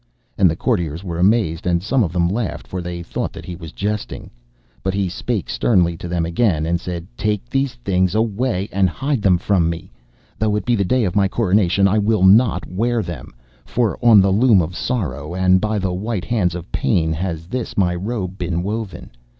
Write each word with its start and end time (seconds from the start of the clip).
And 0.35 0.49
the 0.49 0.55
courtiers 0.55 1.03
were 1.03 1.19
amazed, 1.19 1.67
and 1.67 1.83
some 1.83 2.03
of 2.03 2.11
them 2.11 2.27
laughed, 2.27 2.65
for 2.65 2.81
they 2.81 3.03
thought 3.03 3.31
that 3.33 3.45
he 3.45 3.55
was 3.55 3.71
jesting. 3.71 4.31
But 4.81 4.95
he 4.95 5.07
spake 5.07 5.47
sternly 5.47 5.95
to 5.97 6.07
them 6.07 6.25
again, 6.25 6.65
and 6.65 6.81
said: 6.81 7.05
'Take 7.15 7.47
these 7.47 7.75
things 7.75 8.15
away, 8.15 8.67
and 8.71 8.89
hide 8.89 9.21
them 9.21 9.37
from 9.37 9.69
me. 9.69 9.91
Though 10.39 10.55
it 10.55 10.65
be 10.65 10.75
the 10.75 10.83
day 10.83 11.03
of 11.03 11.15
my 11.15 11.27
coronation, 11.27 11.87
I 11.87 11.99
will 11.99 12.23
not 12.23 12.65
wear 12.67 13.03
them. 13.03 13.35
For 13.63 13.99
on 14.03 14.21
the 14.21 14.31
loom 14.31 14.59
of 14.59 14.75
Sorrow, 14.75 15.35
and 15.35 15.61
by 15.61 15.77
the 15.77 15.93
white 15.93 16.25
hands 16.25 16.55
of 16.55 16.71
Pain, 16.71 17.13
has 17.13 17.45
this 17.45 17.77
my 17.77 17.93
robe 17.93 18.39
been 18.39 18.63
woven. 18.63 19.11